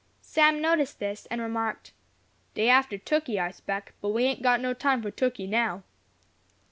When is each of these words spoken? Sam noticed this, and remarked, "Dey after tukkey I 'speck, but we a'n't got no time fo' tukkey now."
Sam 0.23 0.59
noticed 0.63 0.97
this, 0.97 1.27
and 1.27 1.39
remarked, 1.41 1.93
"Dey 2.55 2.69
after 2.69 2.97
tukkey 2.97 3.39
I 3.39 3.51
'speck, 3.51 3.93
but 4.01 4.09
we 4.09 4.23
a'n't 4.25 4.41
got 4.41 4.59
no 4.59 4.73
time 4.73 5.03
fo' 5.03 5.11
tukkey 5.11 5.47
now." 5.47 5.83